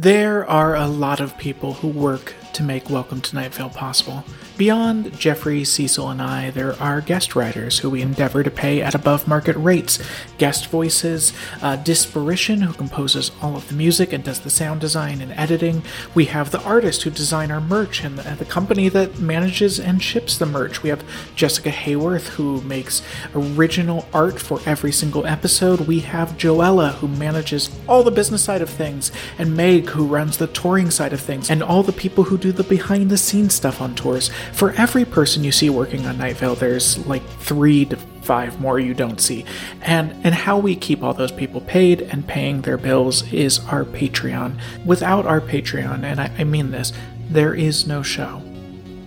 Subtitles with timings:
[0.00, 4.22] There are a lot of people who work to make Welcome to Night Vale possible.
[4.58, 8.94] Beyond Jeffrey, Cecil, and I, there are guest writers who we endeavor to pay at
[8.94, 9.98] above market rates.
[10.36, 11.32] Guest voices,
[11.62, 15.82] uh, Disparition, who composes all of the music and does the sound design and editing.
[16.14, 19.80] We have the artist who design our merch and the, and the company that manages
[19.80, 20.82] and ships the merch.
[20.82, 21.02] We have
[21.34, 23.00] Jessica Hayworth, who makes
[23.34, 25.80] original art for every single episode.
[25.80, 30.36] We have Joella, who manages all the business side of things, and Meg, who runs
[30.36, 33.54] the touring side of things, and all the people who do the behind the scenes
[33.54, 34.30] stuff on tours.
[34.52, 38.78] For every person you see working on Night Vale, there's like three to five more
[38.78, 39.44] you don't see.
[39.82, 43.84] And and how we keep all those people paid and paying their bills is our
[43.84, 44.58] Patreon.
[44.84, 46.92] Without our Patreon, and I, I mean this,
[47.28, 48.42] there is no show.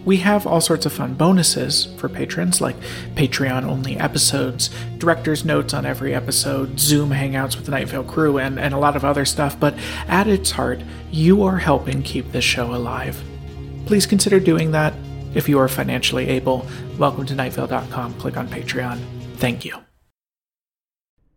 [0.05, 2.75] We have all sorts of fun bonuses for patrons, like
[3.15, 8.37] Patreon only episodes, director's notes on every episode, Zoom hangouts with the Night Vale crew,
[8.37, 9.57] and, and a lot of other stuff.
[9.57, 9.75] But
[10.09, 13.23] at its heart, you are helping keep this show alive.
[13.85, 14.93] Please consider doing that
[15.33, 16.65] if you are financially able.
[16.97, 18.13] Welcome to nightvale.com.
[18.15, 18.99] Click on Patreon.
[19.37, 19.83] Thank you.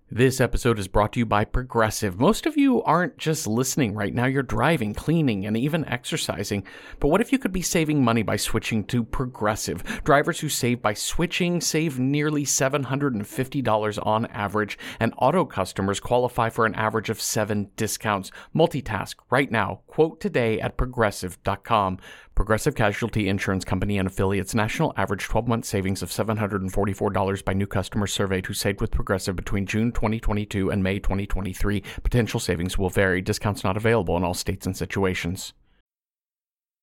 [0.08, 2.20] This episode is brought to you by Progressive.
[2.20, 6.62] Most of you aren't just listening right now, you're driving, cleaning, and even exercising.
[7.00, 9.82] But what if you could be saving money by switching to Progressive?
[10.04, 16.66] Drivers who save by switching save nearly $750 on average, and auto customers qualify for
[16.66, 18.30] an average of seven discounts.
[18.54, 19.80] Multitask right now.
[19.96, 21.98] Quote today at progressive.com.
[22.34, 27.66] Progressive Casualty Insurance Company and affiliates national average 12 month savings of $744 by new
[27.66, 31.82] customers surveyed who saved with Progressive between June 2022 and May 2023.
[32.02, 33.22] Potential savings will vary.
[33.22, 35.54] Discounts not available in all states and situations.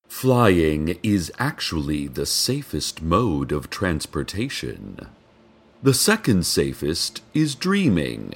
[0.08, 5.06] Flying is actually the safest mode of transportation.
[5.84, 8.34] The second safest is dreaming.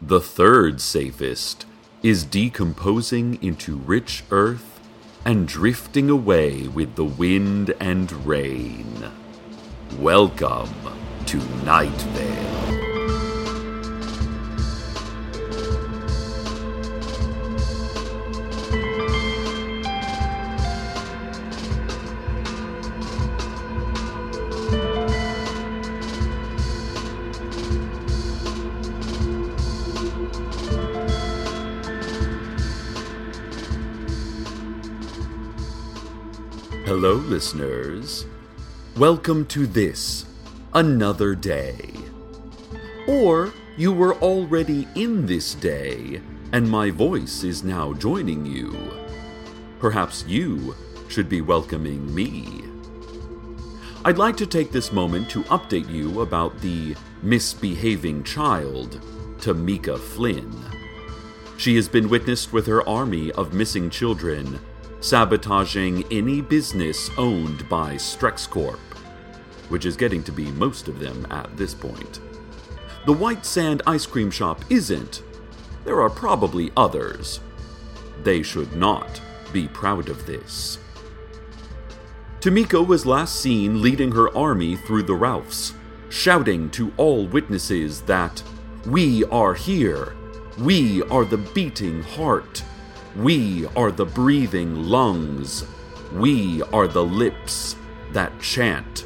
[0.00, 1.66] The third safest
[2.02, 4.80] is decomposing into rich earth
[5.24, 9.08] and drifting away with the wind and rain.
[9.98, 10.74] Welcome
[11.26, 12.51] to Night Vale.
[37.42, 38.24] Listeners.
[38.96, 40.26] Welcome to this,
[40.74, 41.90] another day.
[43.08, 46.20] Or you were already in this day,
[46.52, 48.92] and my voice is now joining you.
[49.80, 50.76] Perhaps you
[51.08, 52.62] should be welcoming me.
[54.04, 59.00] I'd like to take this moment to update you about the misbehaving child,
[59.38, 60.64] Tamika Flynn.
[61.56, 64.60] She has been witnessed with her army of missing children
[65.02, 68.78] sabotaging any business owned by StrexCorp,
[69.68, 72.20] which is getting to be most of them at this point.
[73.04, 75.24] The White Sand ice cream shop isn't.
[75.84, 77.40] There are probably others.
[78.22, 79.20] They should not
[79.52, 80.78] be proud of this.
[82.40, 85.74] Tamika was last seen leading her army through the Ralphs,
[86.10, 88.40] shouting to all witnesses that,
[88.86, 90.14] We are here!
[90.58, 92.62] We are the beating heart!
[93.16, 95.66] We are the breathing lungs.
[96.14, 97.76] We are the lips
[98.12, 99.04] that chant.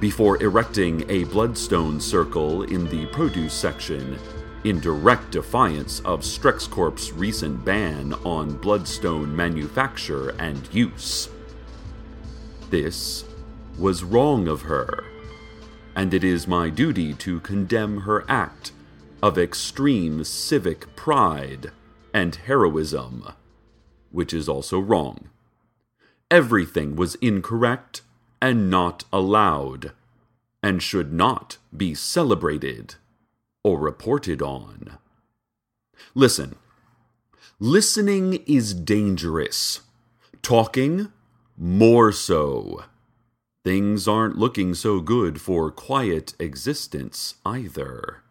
[0.00, 4.18] Before erecting a bloodstone circle in the produce section,
[4.64, 11.28] in direct defiance of StrexCorp's recent ban on bloodstone manufacture and use.
[12.70, 13.24] This
[13.76, 15.04] was wrong of her,
[15.94, 18.72] and it is my duty to condemn her act
[19.22, 21.72] of extreme civic pride
[22.18, 23.32] and heroism,
[24.10, 25.28] which is also wrong.
[26.28, 28.02] Everything was incorrect
[28.42, 29.92] and not allowed,
[30.60, 32.96] and should not be celebrated
[33.62, 34.98] or reported on.
[36.12, 36.56] Listen.
[37.60, 39.82] Listening is dangerous.
[40.42, 41.12] Talking,
[41.56, 42.82] more so.
[43.62, 48.22] Things aren't looking so good for quiet existence either.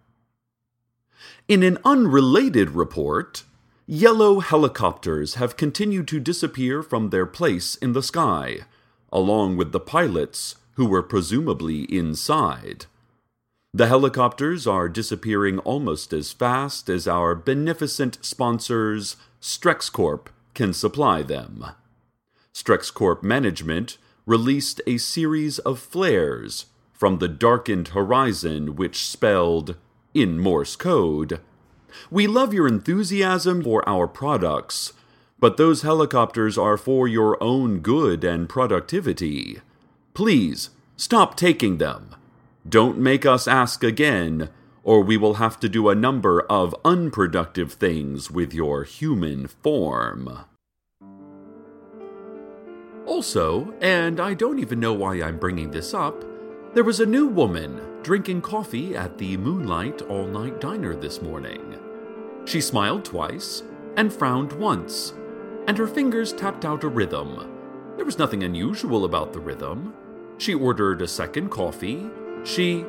[1.48, 3.44] In an unrelated report,
[3.90, 8.66] Yellow helicopters have continued to disappear from their place in the sky,
[9.14, 12.88] along with the pilots who were presumably inside.
[13.74, 21.68] The helicopters are disappearing almost as fast as our beneficent sponsors, StrexCorp, can supply them.
[22.54, 29.78] StrexCorp management released a series of flares from the darkened horizon which spelled,
[30.14, 31.40] in Morse code,
[32.10, 34.94] we love your enthusiasm for our products,
[35.40, 39.60] but those helicopters are for your own good and productivity.
[40.14, 42.16] Please, stop taking them.
[42.68, 44.50] Don't make us ask again,
[44.84, 50.46] or we will have to do a number of unproductive things with your human form.
[53.06, 56.26] Also, and I don't even know why I'm bringing this up,
[56.74, 61.78] there was a new woman drinking coffee at the Moonlight All Night Diner this morning.
[62.46, 63.64] She smiled twice
[63.98, 65.14] and frowned once,
[65.68, 67.52] and her fingers tapped out a rhythm.
[67.98, 69.94] There was nothing unusual about the rhythm.
[70.38, 72.10] She ordered a second coffee.
[72.46, 72.86] She.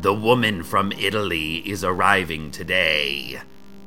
[0.00, 3.42] The woman from Italy is arriving today.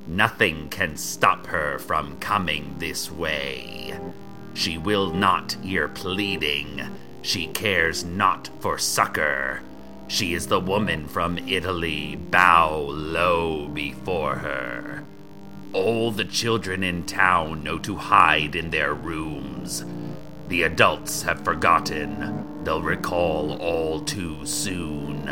[0.06, 4.00] Nothing can stop her from coming this way.
[4.54, 6.88] She will not hear pleading.
[7.22, 9.62] She cares not for succor.
[10.08, 12.16] She is the woman from Italy.
[12.16, 15.04] Bow low before her.
[15.72, 19.86] All the children in town know to hide in their rooms.
[20.48, 22.64] The adults have forgotten.
[22.64, 25.28] They'll recall all too soon.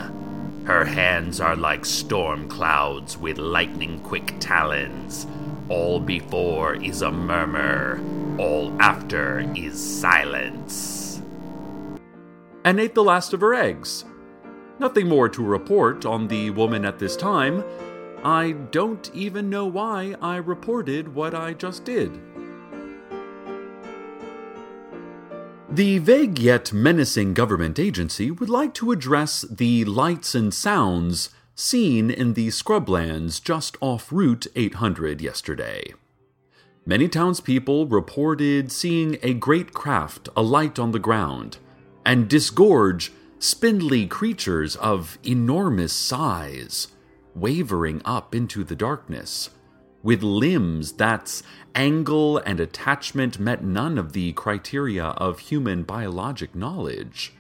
[0.66, 5.25] Her hands are like storm clouds with lightning quick talons.
[5.69, 8.00] All before is a murmur,
[8.38, 11.06] all after is silence.
[12.68, 14.04] And ate the last of her eggs.
[14.78, 17.64] Nothing more to report on the woman at this time.
[18.25, 22.12] I don't even know why I reported what I just did.
[25.69, 32.12] The vague yet menacing government agency would like to address the lights and sounds seen
[32.12, 35.94] in the scrublands just off Route 800 yesterday.
[36.86, 41.60] Many townspeople reported seeing a great craft alight on the ground
[42.07, 46.88] and disgorge spindly creatures of enormous size,
[47.36, 49.50] wavering up into the darkness,
[50.01, 51.44] with limbs that's
[51.75, 57.33] angle and attachment met none of the criteria of human biologic knowledge.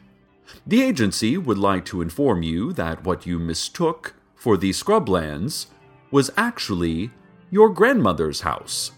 [0.65, 5.67] The agency would like to inform you that what you mistook for the scrublands
[6.11, 7.11] was actually
[7.49, 8.91] your grandmother's house.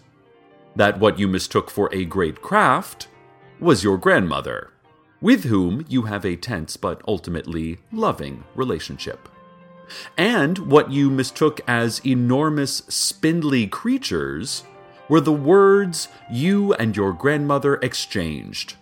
[0.74, 3.06] That what you mistook for a great craft
[3.60, 4.72] was your grandmother
[5.20, 9.28] with whom you have a tense but ultimately loving relationship.
[10.16, 14.64] And what you mistook as enormous, spindly creatures
[15.08, 18.76] were the words you and your grandmother exchanged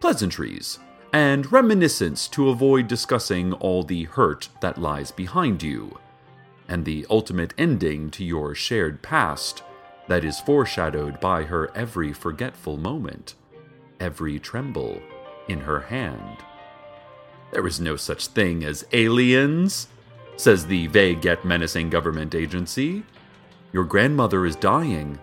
[0.00, 0.78] pleasantries
[1.14, 5.96] and reminiscence to avoid discussing all the hurt that lies behind you,
[6.68, 9.62] and the ultimate ending to your shared past
[10.08, 13.34] that is foreshadowed by her every forgetful moment,
[14.00, 15.00] every tremble
[15.48, 16.38] in her hand.
[17.52, 19.88] There is no such thing as aliens,
[20.36, 23.04] says the vague yet menacing government agency.
[23.72, 25.18] Your grandmother is dying,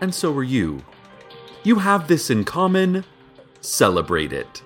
[0.00, 0.84] and so are you.
[1.62, 3.04] You have this in common.
[3.60, 4.62] Celebrate it.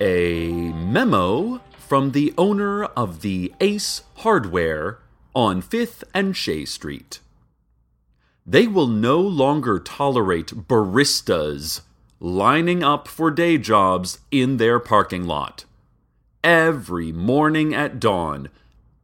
[0.00, 4.98] A memo from the owner of the Ace Hardware
[5.34, 7.20] on 5th and Shea Street.
[8.44, 11.80] They will no longer tolerate baristas
[12.20, 15.64] lining up for day jobs in their parking lot.
[16.42, 18.48] Every morning at dawn,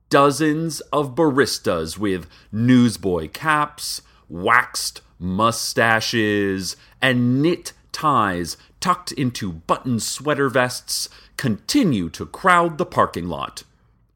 [0.09, 10.49] dozens of baristas with newsboy caps, waxed mustaches, and knit ties tucked into button sweater
[10.49, 13.63] vests continue to crowd the parking lot,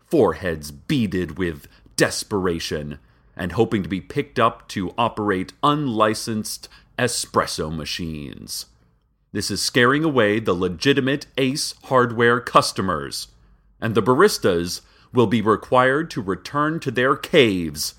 [0.07, 2.99] foreheads beaded with desperation
[3.37, 8.67] and hoping to be picked up to operate unlicensed espresso machines.
[9.33, 13.29] This is scaring away the legitimate Ace hardware customers,
[13.81, 14.81] and the baristas
[15.13, 17.95] will be required to return to their caves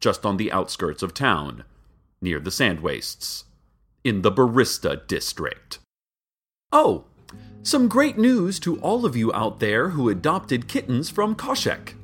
[0.00, 1.64] just on the outskirts of town,
[2.20, 3.44] near the sand wastes,
[4.02, 5.78] in the barista district.
[6.72, 7.04] Oh,
[7.62, 11.94] some great news to all of you out there who adopted kittens from Khoshekh,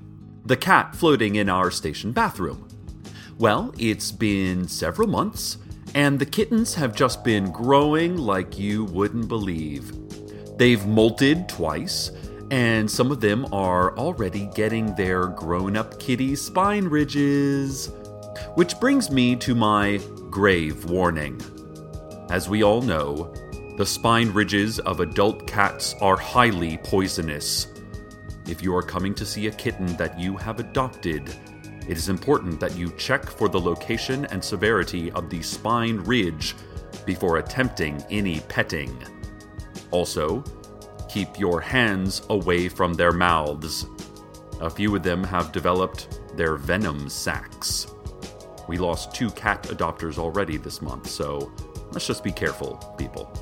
[0.45, 2.69] the cat floating in our station bathroom.
[3.39, 5.59] Well, it's been several months
[5.97, 9.93] and the kittens have just been growing like you wouldn't believe.
[10.59, 12.13] They've molted twice,
[12.51, 17.91] and some of them are already getting their grown up kitty spine ridges.
[18.57, 19.99] Which brings me to my
[20.29, 21.41] grave warning.
[22.29, 23.33] As we all know,
[23.79, 27.69] the spine ridges of adult cats are highly poisonous.
[28.47, 31.35] If you are coming to see a kitten that you have adopted,
[31.89, 36.55] it is important that you check for the location and severity of the spine ridge
[37.05, 38.97] before attempting any petting.
[39.91, 40.43] Also,
[41.09, 43.87] keep your hands away from their mouths.
[44.61, 47.87] A few of them have developed their venom sacs.
[48.69, 51.53] We lost two cat adopters already this month, so
[51.93, 53.33] let's just be careful, people.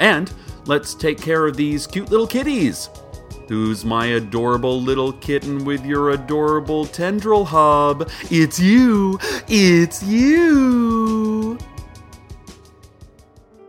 [0.00, 0.32] And
[0.66, 2.88] let's take care of these cute little kitties.
[3.48, 8.10] Who's my adorable little kitten with your adorable tendril hub?
[8.28, 9.20] It's you!
[9.46, 11.56] It's you!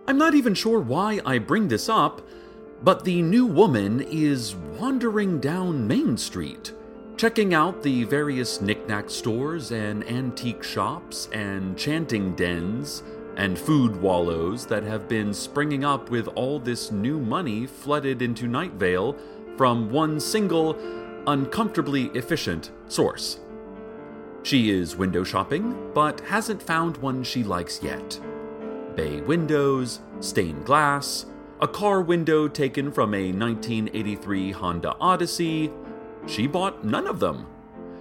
[0.07, 2.27] I'm not even sure why I bring this up,
[2.81, 6.73] but the new woman is wandering down Main Street,
[7.15, 13.03] checking out the various knickknack stores and antique shops and chanting dens
[13.35, 18.47] and food wallows that have been springing up with all this new money flooded into
[18.47, 19.15] Night Vale
[19.57, 20.77] from one single,
[21.25, 23.39] uncomfortably efficient source.
[24.43, 28.19] She is window shopping, but hasn't found one she likes yet.
[28.95, 31.25] Bay windows, stained glass,
[31.59, 35.71] a car window taken from a 1983 Honda Odyssey.
[36.27, 37.47] She bought none of them.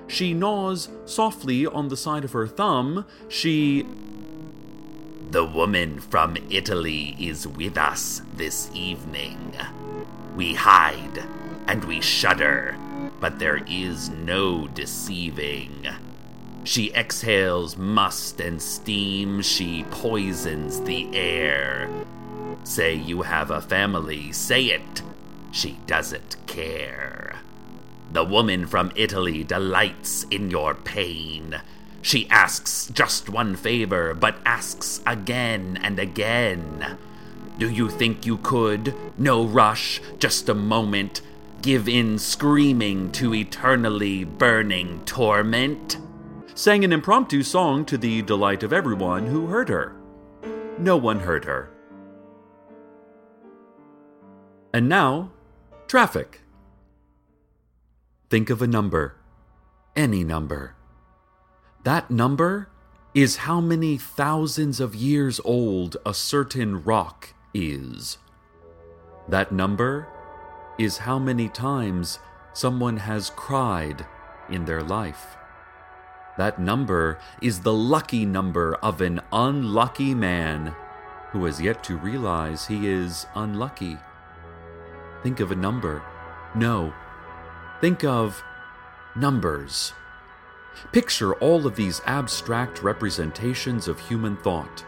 [0.08, 3.06] She gnaws softly on the side of her thumb.
[3.28, 3.86] She.
[5.30, 9.56] The woman from Italy is with us this evening.
[10.36, 11.25] We hide
[11.66, 12.76] and we shudder,
[13.20, 15.87] but there is no deceiving.
[16.64, 21.88] She exhales must and steam, she poisons the air.
[22.64, 25.02] Say you have a family, say it.
[25.52, 27.37] She doesn't care.
[28.12, 31.61] The woman from Italy delights in your pain.
[32.02, 36.99] She asks just one favor, but asks again and again.
[37.58, 38.94] Do you think you could?
[39.16, 41.23] No rush, just a moment
[41.66, 45.99] give in screaming to eternally burning torment?
[46.54, 49.96] Sang an impromptu song to the delight of everyone who heard her.
[50.78, 51.68] No one heard her.
[54.73, 55.32] And now,
[55.88, 56.42] traffic.
[58.30, 59.16] Think of a number.
[59.96, 60.76] Any number.
[61.82, 62.68] That number
[63.12, 68.18] is how many thousands of years old a certain rock is.
[69.28, 70.06] That number
[70.78, 72.18] is how many times
[72.52, 74.06] someone has cried
[74.49, 75.37] in their life.
[76.37, 80.75] That number is the lucky number of an unlucky man
[81.30, 83.99] who has yet to realize he is unlucky.
[85.23, 86.02] Think of a number.
[86.54, 86.92] No.
[87.80, 88.42] Think of
[89.14, 89.92] numbers.
[90.92, 94.85] Picture all of these abstract representations of human thought,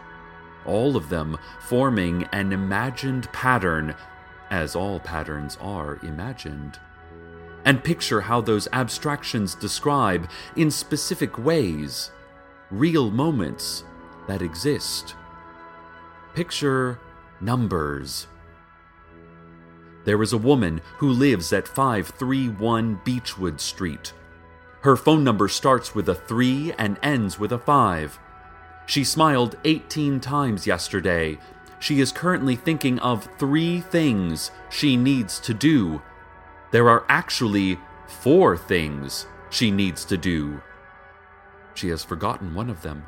[0.65, 3.95] all of them forming an imagined pattern
[4.49, 6.79] as all patterns are imagined.
[7.65, 12.11] And picture how those abstractions describe, in specific ways,
[12.71, 13.83] real moments
[14.27, 15.15] that exist.
[16.33, 16.99] Picture
[17.41, 18.27] numbers.
[20.05, 24.13] There is a woman who lives at 531 Beechwood Street.
[24.81, 28.19] Her phone number starts with a 3 and ends with a 5.
[28.85, 31.37] She smiled 18 times yesterday
[31.79, 36.01] she is currently thinking of three things she needs to do.
[36.71, 40.61] There are actually four things she needs to do.
[41.73, 43.05] She has forgotten one of them.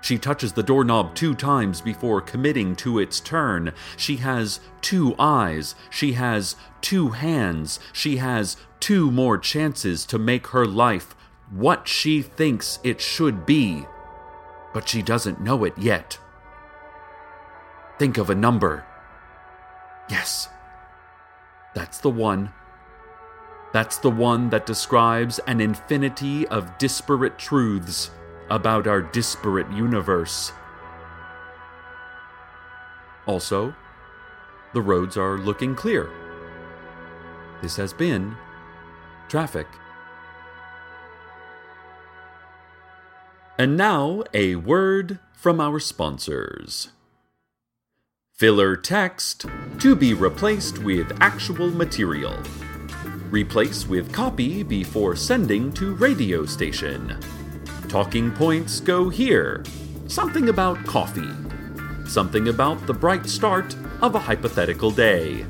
[0.00, 3.72] She touches the doorknob two times before committing to its turn.
[3.96, 5.74] She has two eyes.
[5.90, 7.80] She has two hands.
[7.92, 11.16] She has two more chances to make her life
[11.50, 13.86] what she thinks it should be.
[14.72, 16.18] But she doesn't know it yet.
[17.98, 18.84] Think of a number.
[20.08, 20.48] Yes.
[21.74, 22.52] That's the one.
[23.72, 28.10] That's the one that describes an infinity of disparate truths
[28.48, 30.52] about our disparate universe.
[33.26, 33.74] Also,
[34.72, 36.10] the roads are looking clear.
[37.60, 38.36] This has been
[39.28, 39.66] traffic.
[43.58, 46.88] And now, a word from our sponsors.
[48.38, 49.46] Filler text
[49.80, 52.40] to be replaced with actual material.
[53.30, 57.18] Replace with copy before sending to radio station.
[57.88, 59.64] Talking points go here.
[60.06, 61.32] Something about coffee.
[62.06, 65.44] Something about the bright start of a hypothetical day.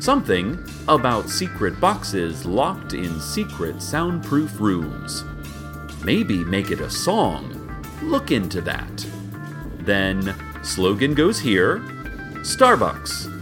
[0.00, 0.58] Something
[0.88, 5.22] about secret boxes locked in secret soundproof rooms.
[6.02, 7.80] Maybe make it a song.
[8.02, 9.06] Look into that.
[9.82, 10.34] Then,
[10.64, 11.80] slogan goes here
[12.42, 13.34] Starbucks.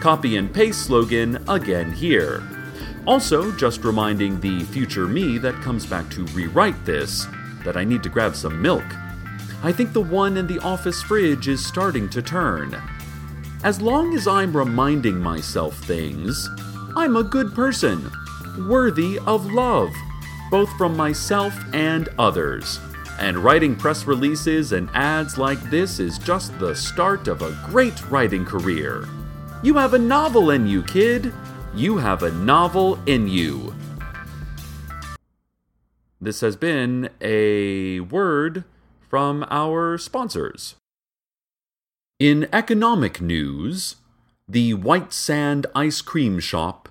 [0.00, 2.42] Copy and paste slogan again here.
[3.06, 7.26] Also, just reminding the future me that comes back to rewrite this
[7.64, 8.84] that I need to grab some milk.
[9.62, 12.80] I think the one in the office fridge is starting to turn.
[13.62, 16.48] As long as I'm reminding myself things,
[16.96, 18.10] I'm a good person,
[18.68, 19.90] worthy of love,
[20.50, 22.78] both from myself and others.
[23.18, 28.04] And writing press releases and ads like this is just the start of a great
[28.10, 29.08] writing career.
[29.62, 31.32] You have a novel in you, kid.
[31.74, 33.74] You have a novel in you.
[36.20, 38.64] This has been a word
[39.08, 40.74] from our sponsors.
[42.18, 43.96] In economic news,
[44.48, 46.88] the White Sand Ice Cream Shop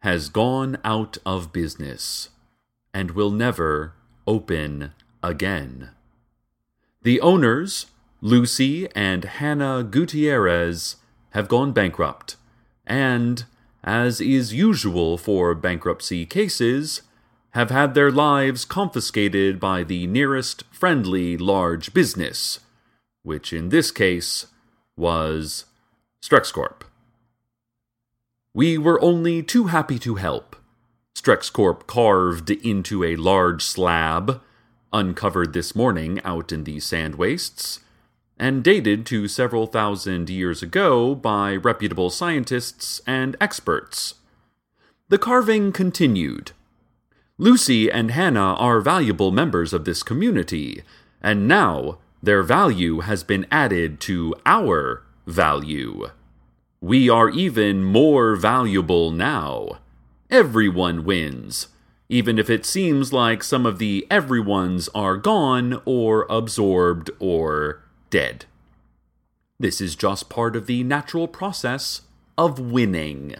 [0.00, 2.28] has gone out of business
[2.92, 3.94] and will never
[4.26, 4.92] open
[5.26, 5.90] again.
[7.02, 7.86] The owners,
[8.20, 10.96] Lucy and Hannah Gutierrez,
[11.30, 12.36] have gone bankrupt,
[12.86, 13.44] and,
[13.84, 17.02] as is usual for bankruptcy cases,
[17.50, 22.60] have had their lives confiscated by the nearest friendly large business,
[23.22, 24.46] which in this case
[24.96, 25.64] was
[26.22, 26.82] Strexcorp.
[28.52, 30.56] We were only too happy to help.
[31.14, 34.40] Strexcorp carved into a large slab,
[34.92, 37.80] uncovered this morning out in the sand wastes,
[38.38, 44.14] and dated to several thousand years ago by reputable scientists and experts.
[45.08, 46.52] The carving continued.
[47.38, 50.82] Lucy and Hannah are valuable members of this community,
[51.22, 56.10] and now their value has been added to our value.
[56.80, 59.78] We are even more valuable now.
[60.30, 61.68] Everyone wins,
[62.08, 68.44] even if it seems like some of the everyones are gone or absorbed or dead.
[69.58, 72.02] This is just part of the natural process
[72.36, 73.34] of winning.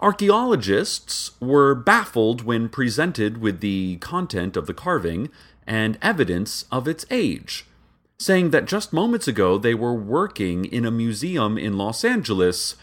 [0.00, 5.30] Archaeologists were baffled when presented with the content of the carving
[5.66, 7.66] and evidence of its age
[8.18, 12.76] saying that just moments ago they were working in a museum in Los Angeles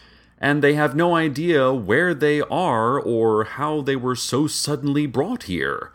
[0.44, 5.44] and they have no idea where they are or how they were so suddenly brought
[5.44, 5.90] here.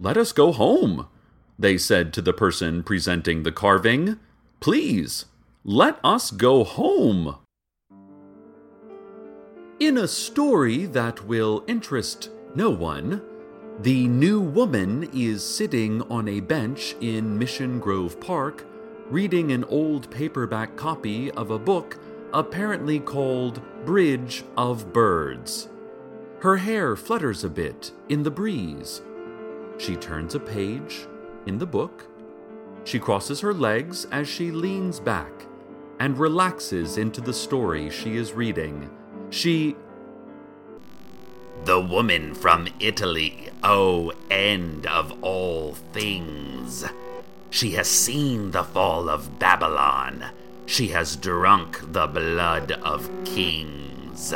[0.00, 1.08] Let us go home,
[1.58, 4.18] they said to the person presenting the carving.
[4.60, 5.26] Please,
[5.62, 7.36] let us go home.
[9.78, 13.20] In a story that will interest no one,
[13.80, 18.64] the new woman is sitting on a bench in Mission Grove Park,
[19.10, 21.98] reading an old paperback copy of a book
[22.34, 25.68] apparently called Bridge of Birds.
[26.40, 29.00] Her hair flutters a bit in the breeze.
[29.78, 31.06] She turns a page
[31.46, 32.06] in the book.
[32.84, 35.46] She crosses her legs as she leans back
[36.00, 38.90] and relaxes into the story she is reading.
[39.30, 39.76] She
[41.64, 46.84] the woman from Italy, oh, end of all things.
[47.48, 50.26] She has seen the fall of Babylon.
[50.66, 54.32] She has drunk the blood of kings.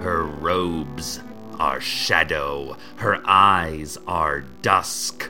[0.00, 1.20] Her robes
[1.58, 5.28] are shadow, her eyes are dusk.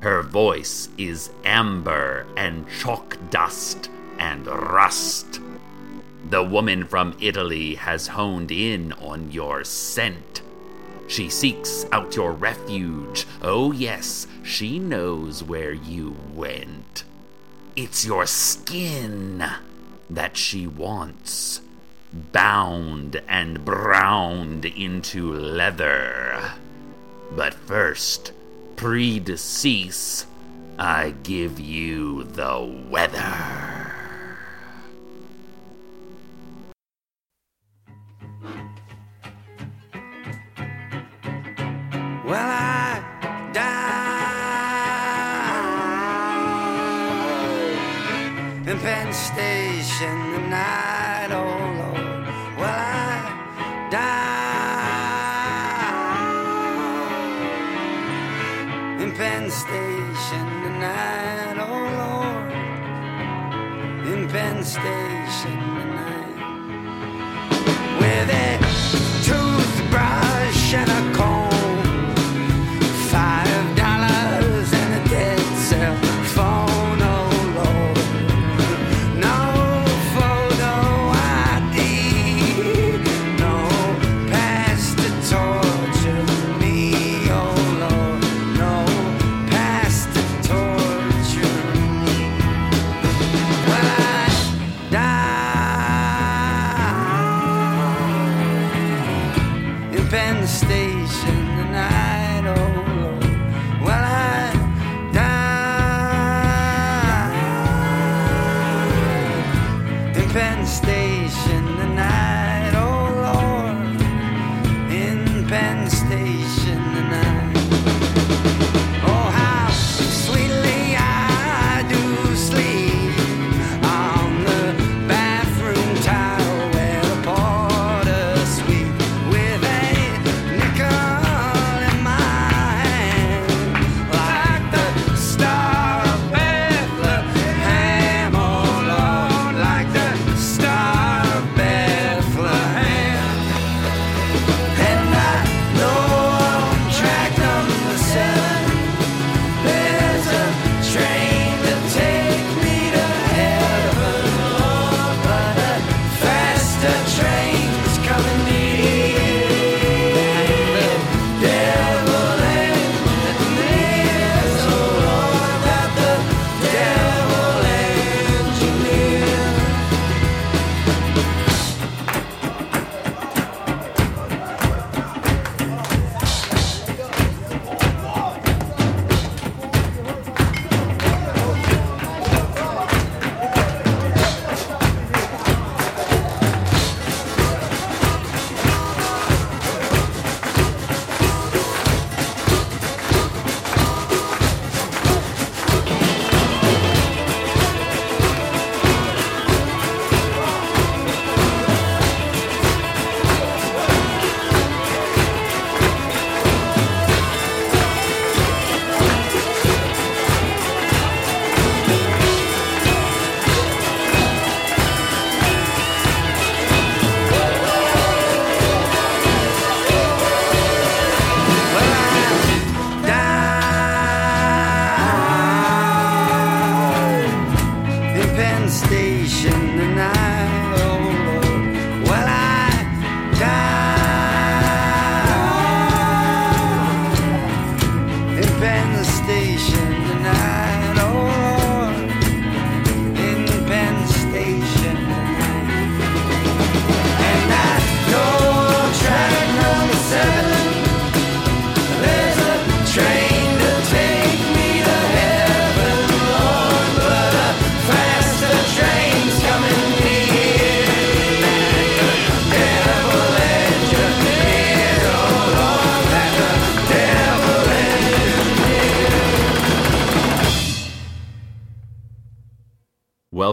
[0.00, 5.40] Her voice is amber and chalk dust and rust.
[6.30, 10.42] The woman from Italy has honed in on your scent.
[11.08, 13.26] She seeks out your refuge.
[13.40, 16.87] Oh, yes, she knows where you went.
[17.80, 19.44] It's your skin
[20.10, 21.60] that she wants,
[22.12, 26.54] bound and browned into leather.
[27.30, 28.32] But first,
[28.74, 30.26] pre decease,
[30.76, 33.67] I give you the weather.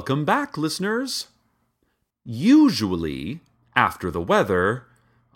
[0.06, 1.30] Welcome back, listeners.
[2.24, 3.40] Usually,
[3.76, 4.86] after the weather,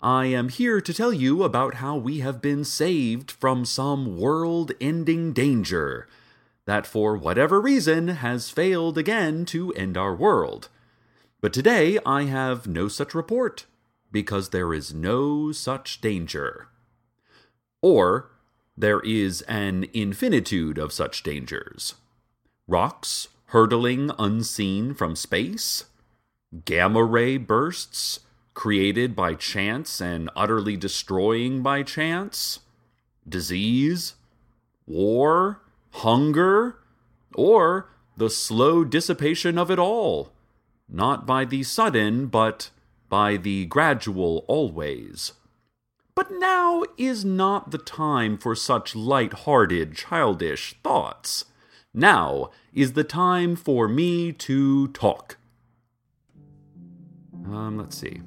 [0.00, 4.70] I am here to tell you about how we have been saved from some world
[4.80, 6.06] ending danger
[6.66, 10.68] that, for whatever reason, has failed again to end our world.
[11.40, 13.66] But today I have no such report,
[14.12, 16.68] because there is no such danger.
[17.82, 18.30] Or,
[18.76, 21.96] there is an infinitude of such dangers.
[22.68, 25.84] Rocks hurtling unseen from space?
[26.64, 28.20] Gamma ray bursts
[28.54, 32.60] created by chance and utterly destroying by chance?
[33.28, 34.14] Disease?
[34.86, 35.60] War?
[35.92, 36.76] Hunger?
[37.34, 40.32] Or the slow dissipation of it all?
[40.88, 42.70] Not by the sudden, but
[43.08, 45.32] by the gradual always.
[46.14, 51.46] But now is not the time for such light hearted, childish thoughts.
[51.92, 55.38] Now is the time for me to talk.
[57.46, 58.20] Um, let's see.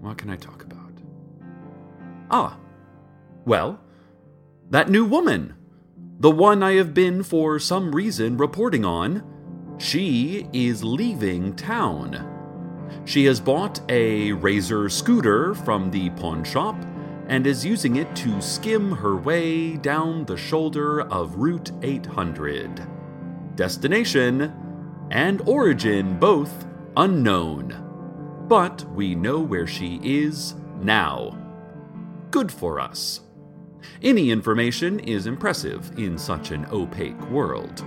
[0.00, 0.92] What can I talk about?
[2.30, 2.58] Ah,
[3.44, 3.80] well,
[4.70, 5.54] that new woman.
[6.18, 9.22] The one I have been for some reason reporting on.
[9.78, 12.32] She is leaving town.
[13.04, 16.76] She has bought a Razor scooter from the pawn shop
[17.28, 22.86] and is using it to skim her way down the shoulder of Route 800.
[23.56, 24.52] Destination
[25.10, 28.44] and origin both unknown.
[28.48, 31.36] But we know where she is now.
[32.30, 33.20] Good for us.
[34.02, 37.84] Any information is impressive in such an opaque world.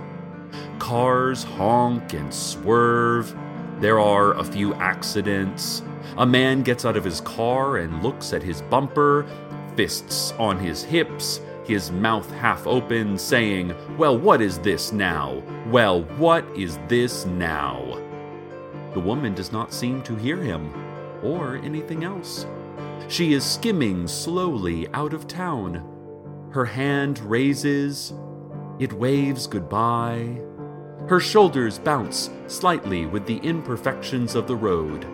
[0.78, 3.34] Cars honk and swerve.
[3.80, 5.82] There are a few accidents.
[6.18, 9.26] A man gets out of his car and looks at his bumper,
[9.74, 15.42] fists on his hips, his mouth half open, saying, Well, what is this now?
[15.68, 17.98] Well, what is this now?
[18.92, 20.70] The woman does not seem to hear him,
[21.22, 22.46] or anything else.
[23.08, 25.86] She is skimming slowly out of town.
[26.50, 28.12] Her hand raises,
[28.78, 30.40] it waves goodbye.
[31.10, 35.04] Her shoulders bounce slightly with the imperfections of the road.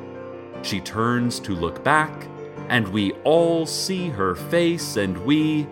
[0.60, 2.26] She turns to look back,
[2.68, 5.66] and we all see her face, and we.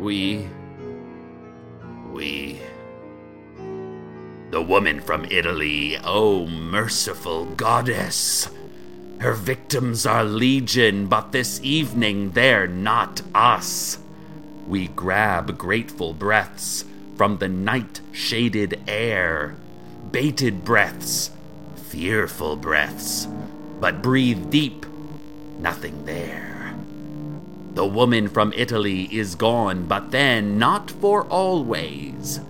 [0.00, 0.48] We.
[2.12, 2.60] We.
[4.52, 8.48] The woman from Italy, oh merciful goddess.
[9.20, 13.98] Her victims are legion, but this evening they're not us.
[14.66, 16.86] We grab grateful breaths
[17.22, 19.54] from the night shaded air,
[20.10, 21.30] bated breaths,
[21.76, 23.28] fearful breaths,
[23.78, 24.84] but breathe deep,
[25.60, 26.74] nothing there.
[27.74, 32.40] The woman from Italy is gone, but then not for always.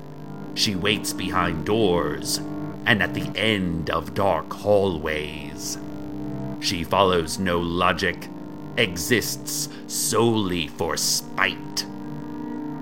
[0.55, 2.39] She waits behind doors
[2.87, 5.77] and at the end of dark hallways.
[6.61, 8.27] She follows no logic,
[8.79, 11.85] exists solely for spite.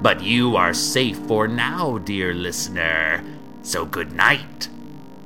[0.02, 3.22] But you are safe for now, dear listener.
[3.62, 4.70] So good night,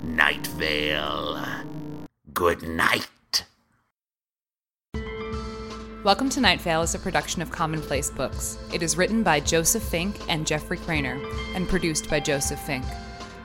[0.02, 1.46] Night Vale.
[2.32, 3.44] Good night.
[6.02, 8.58] Welcome to Night Vale is a production of Commonplace Books.
[8.72, 12.84] It is written by Joseph Fink and Jeffrey Cranor and produced by Joseph Fink.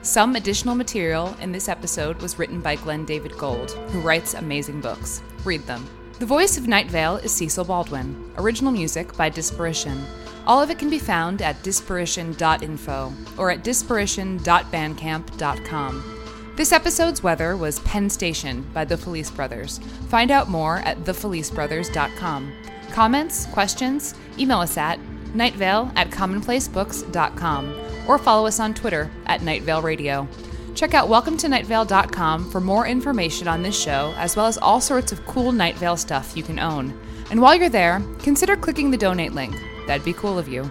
[0.02, 4.80] Some additional material in this episode was written by Glen David Gold, who writes amazing
[4.80, 5.22] books.
[5.44, 5.88] Read them.
[6.18, 8.32] The voice of Night Vale is Cecil Baldwin.
[8.36, 10.04] Original music by Disparition.
[10.46, 16.16] All of it can be found at disparition.info or at disparition.bandcamp.com.
[16.56, 19.78] This episode's weather was Penn Station by the Felice Brothers.
[20.08, 22.52] Find out more at thefelicebrothers.com.
[22.92, 24.98] Comments, questions, email us at
[25.32, 27.74] nightvale at commonplacebooks.com
[28.08, 30.28] or follow us on Twitter at Nightvale Radio.
[30.74, 35.24] Check out welcometonightVale.com for more information on this show, as well as all sorts of
[35.26, 36.98] cool Night Vale stuff you can own.
[37.30, 39.54] And while you're there, consider clicking the donate link.
[39.86, 40.68] That'd be cool of you.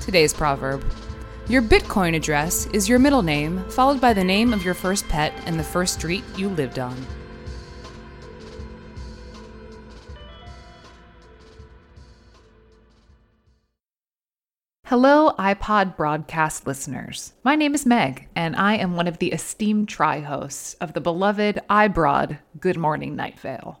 [0.00, 0.84] Today's proverb
[1.48, 5.32] Your Bitcoin address is your middle name, followed by the name of your first pet
[5.46, 6.94] and the first street you lived on.
[14.84, 17.34] Hello, iPod broadcast listeners.
[17.44, 21.00] My name is Meg, and I am one of the esteemed tri hosts of the
[21.02, 23.80] beloved iBroad Good Morning Night Vale.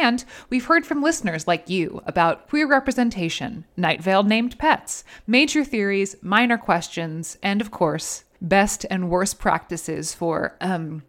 [0.00, 5.62] And we've heard from listeners like you about queer representation, Night Vale named pets, major
[5.62, 11.02] theories, minor questions, and of course, best and worst practices for um,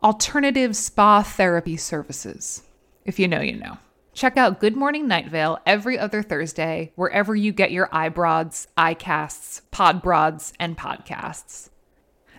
[0.00, 2.62] alternative spa therapy services.
[3.04, 3.78] If you know, you know.
[4.12, 9.60] Check out Good Morning Night Vale every other Thursday, wherever you get your iBroads, iCasts,
[9.72, 11.68] Podbroads, and podcasts.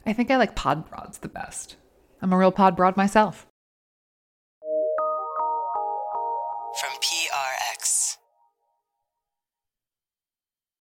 [0.05, 1.75] I think I like Podbroads the best.
[2.21, 3.45] I'm a real Podbroad myself.
[6.75, 7.24] From PRX.